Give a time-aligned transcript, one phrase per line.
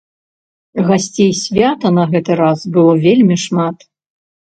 [0.87, 3.77] Гасцей свята на гэты раз было вельмі шмат.